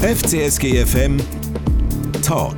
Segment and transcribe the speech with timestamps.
[0.00, 1.18] FCSG FM
[2.22, 2.56] Talk.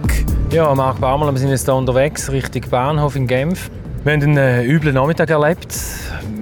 [0.53, 3.71] Ja, Marc Baumann, wir sind jetzt hier unterwegs Richtung Bahnhof in Genf.
[4.05, 5.77] Wir haben einen äh, üblen Nachmittag erlebt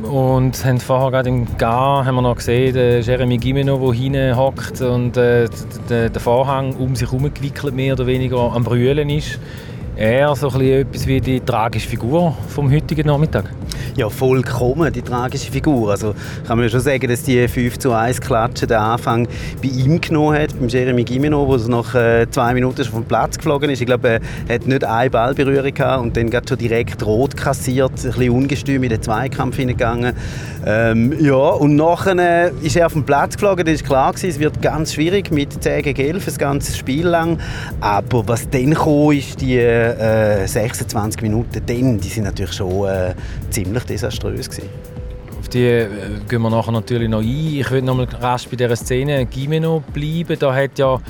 [0.03, 4.37] und haben vorher gerade im Gar haben wir noch gesehen, den Jeremy Gimeno, der hinten
[4.37, 5.48] hockt und äh,
[5.88, 9.39] der Vorhang um sich herum gewickelt mehr oder weniger am Brüllen ist.
[9.96, 13.45] Er so ein etwas wie die tragische Figur vom heutigen Nachmittag
[14.01, 15.91] ja, vollkommen die tragische Figur.
[15.91, 16.14] Also
[16.46, 19.29] kann man schon sagen, dass die 5 zu 1 Klatsche den Anfang
[19.62, 23.37] bei ihm genommen hat, beim Jeremy Gimeno, der nach äh, zwei Minuten schon vom Platz
[23.37, 23.80] geflogen ist.
[23.80, 28.02] Ich glaube, er hat nicht eine Ballberührung gehabt und dann schon direkt rot kassiert, ein
[28.02, 30.15] bisschen ungestüm in den Zweikampf hineingegangen.
[30.65, 34.30] Ähm, ja, und nachher äh, ist er auf den Platz geflogen, das ist klar gewesen,
[34.30, 37.38] es wird ganz schwierig mit 10 gegen 11, das ganze Spiel lang.
[37.80, 43.15] Aber was dann kam, ist die äh, 26 Minuten, dann, die sind natürlich schon äh,
[43.51, 44.69] ziemlich desaströs gewesen.
[45.39, 45.89] Auf die äh,
[46.29, 47.27] gehen wir nachher natürlich noch ein.
[47.27, 50.39] Ich würde noch mal rasch bei dieser Szene Gimeno bleiben.
[50.39, 51.01] Da hat ja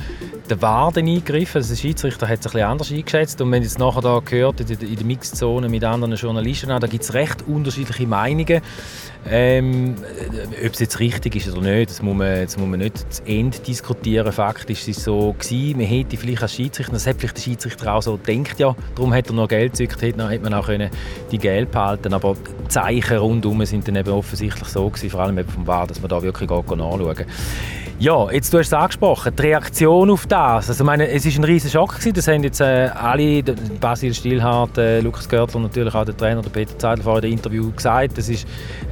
[0.51, 1.59] der Warden eingegriffen.
[1.59, 3.41] Also der Schiedsrichter hat es ein bisschen anders eingeschätzt.
[3.41, 7.15] Und haben jetzt nachher da gehört, in der Mixzone mit anderen Journalisten, da gibt es
[7.15, 8.61] recht unterschiedliche Meinungen.
[9.29, 9.97] Ähm,
[10.65, 13.23] ob es jetzt richtig ist oder nicht, das muss man, das muss man nicht zu
[13.27, 14.33] Ende diskutieren.
[14.33, 17.93] Faktisch ist es so gewesen, man hätte vielleicht als Schiedsrichter, das hat vielleicht der Schiedsrichter
[17.93, 20.91] auch so gedacht, ja, darum hat er noch Geld gezückt, hätte, man auch können
[21.31, 25.37] die Geld behalten aber die Zeichen rundherum sind dann eben offensichtlich so gewesen, vor allem
[25.37, 27.27] eben vom VAR, dass man da wirklich nachschauen
[28.01, 30.40] ja, jetzt du hast es angesprochen, die Reaktion auf das.
[30.41, 32.15] Also, meine, es war ein riesiger Schock gewesen.
[32.15, 33.43] Das haben jetzt äh, alle,
[33.79, 37.71] Basil Stilhardt, äh, Lukas Görtler, natürlich auch der Trainer, der Peter Zeidler, vorher im Interview
[37.71, 38.17] gesagt.
[38.17, 38.37] Das war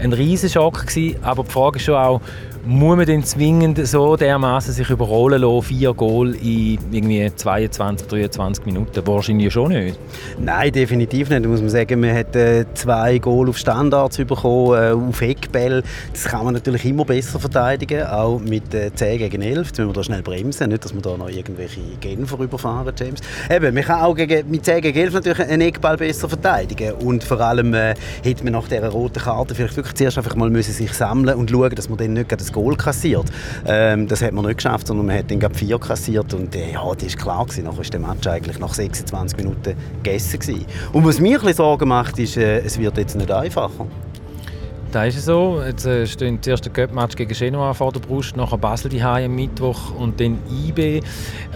[0.02, 1.16] ein riesiger Schock gewesen.
[1.22, 2.20] Aber die Frage ist schon auch,
[2.68, 8.66] muss man denn zwingend so dermaßen sich überrollen lassen, vier Goal in irgendwie 22, 23
[8.66, 9.06] Minuten?
[9.06, 9.98] Wahrscheinlich schon nicht.
[10.38, 11.44] Nein, definitiv nicht.
[11.44, 15.82] Da muss man sagen, man hat äh, zwei Goal auf Standards bekommen, äh, auf Eckball.
[16.12, 19.68] Das kann man natürlich immer besser verteidigen, auch mit äh, 10 gegen 11.
[19.68, 23.20] Jetzt müssen wir da schnell bremsen, nicht, dass wir da noch irgendwelche Genfer überfahren, James.
[23.50, 26.92] Eben, man kann auch gegen, mit 10 gegen 11 natürlich einen Eckball besser verteidigen.
[26.92, 30.50] Und vor allem äh, hätte man nach dieser roten Karte vielleicht wirklich zuerst einfach mal
[30.50, 33.26] müssen sich sammeln und schauen, dass man dann nicht das Goal kassiert.
[33.66, 36.72] Ähm, das hat man nicht geschafft, sondern man hat dann gerade vier kassiert und äh,
[36.72, 37.64] ja, das ist klar gewesen.
[37.64, 40.66] Nachher ist der Match eigentlich nach 26 Minuten gegessen gewesen.
[40.92, 43.86] Und was mir ein bisschen Sorgen macht, ist, äh, es wird jetzt nicht einfacher.
[44.90, 45.62] Da ist es so.
[45.62, 49.34] Jetzt äh, stehen das erste Cup-Match gegen Genoa vor der Brust, nachher Basel die am
[49.34, 51.02] Mittwoch und dann IB.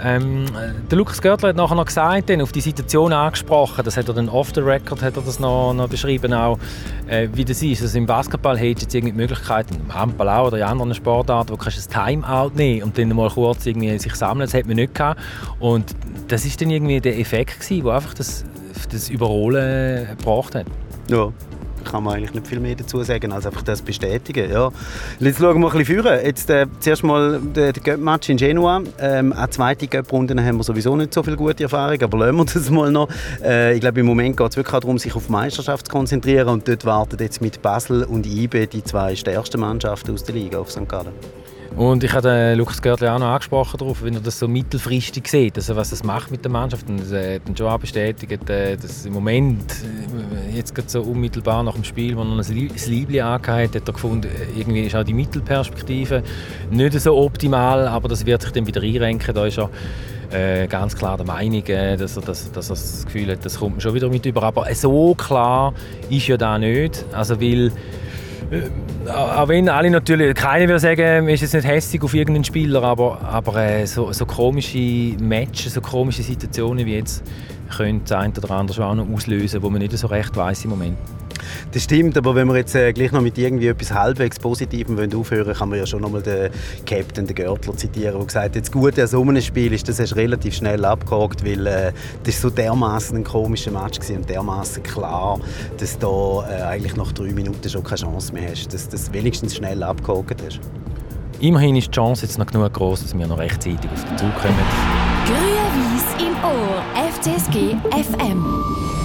[0.05, 0.45] Ähm,
[0.91, 4.15] der Lukas Görtler hat nachher noch gesagt, dann, auf die Situation angesprochen, das hat er
[4.15, 6.59] dann off the record hat er das noch, noch beschrieben, auch,
[7.07, 7.81] äh, wie das ist.
[7.81, 11.53] Also Im Basketball hat jetzt irgendwie die Möglichkeit, im Handball auch oder in anderen Sportarten,
[11.53, 14.77] wo du ein Timeout nehmen und dann mal kurz irgendwie sich sammeln, das hat man
[14.77, 15.19] nicht gehabt.
[15.59, 15.97] Und
[16.29, 18.45] das ist dann irgendwie der Effekt der einfach das,
[18.91, 20.67] das Überrollen gebracht hat.
[21.09, 21.33] Ja
[21.85, 24.51] kann man eigentlich nicht viel mehr dazu sagen, als einfach das bestätigen.
[24.51, 24.71] Ja.
[25.19, 26.25] Jetzt schauen wir ein bisschen führen.
[26.25, 28.83] Jetzt äh, zuerst mal der, Göpp-Match in Genua.
[28.99, 32.45] Ähm, auch zweite Göpp-Runden haben wir sowieso nicht so viel gute Erfahrung, aber lassen wir
[32.45, 33.09] das mal noch.
[33.43, 36.49] Äh, ich glaube, im Moment geht es wirklich darum, sich auf die Meisterschaft zu konzentrieren
[36.49, 40.59] und dort warten jetzt mit Basel und IB die zwei stärksten Mannschaften aus der Liga
[40.59, 40.89] auf St.
[40.89, 41.13] Gallen.
[41.77, 45.57] Und ich habe Lukas Görtli auch noch angesprochen darauf, wenn er das so mittelfristig sieht,
[45.57, 46.87] also was das macht mit der Mannschaft.
[46.89, 51.63] Und er hat schon auch bestätigt, äh, dass im Moment, äh, jetzt gerade so unmittelbar
[51.63, 55.03] nach dem Spiel, wo er das Liebli angehört hat, er gefunden, äh, irgendwie ist auch
[55.03, 56.23] die Mittelperspektive
[56.71, 59.35] nicht so optimal, aber das wird sich dann wieder einrenken.
[59.35, 59.71] Da ist er
[60.69, 63.93] ganz klar der Meinung, dass, er, dass, dass er das Gefühl hat, das kommt schon
[63.93, 64.43] wieder mit über.
[64.45, 65.75] Aber so klar
[66.09, 67.05] ist ja da nicht.
[67.13, 67.71] Also weil
[69.09, 73.21] auch wenn alle natürlich, keiner würde sagen, ist jetzt nicht hässlich auf irgendeinen Spieler, aber,
[73.23, 77.25] aber äh, so, so komische Matches, so komische Situationen wie jetzt,
[77.77, 80.65] können das eine oder andere schon auch noch auslösen, wo man nicht so recht weiß
[80.65, 80.99] im Moment.
[81.73, 85.15] Das stimmt, aber wenn wir jetzt äh, gleich noch mit irgendwie etwas halbwegs Positivem wollen
[85.15, 86.51] aufhören kann man ja schon nochmal den
[86.87, 90.01] Captain, den Görtler, zitieren, der gesagt hat, das Gute an so einem Spiel ist, das
[90.01, 91.93] hast du relativ schnell abgehakt, weil äh,
[92.25, 95.41] das so dermaßen ein komischer Match war und dermaßen klar,
[95.79, 99.13] dass du äh, eigentlich nach drei Minuten schon keine Chance mehr hast, dass du das
[99.13, 100.61] wenigstens schnell abgehakt hast.
[101.41, 104.35] Immerhin ist die Chance jetzt noch genug groß, dass wir noch rechtzeitig auf den Zug
[104.37, 104.55] kommen.
[105.27, 109.02] Grüne Wies im Ohr, FCSG FM.